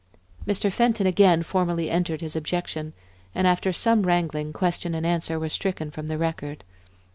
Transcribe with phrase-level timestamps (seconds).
[0.47, 0.71] Mr.
[0.71, 2.93] Fenton again formally entered his objection,
[3.35, 6.63] and after some wrangling, question and answer were stricken from the record.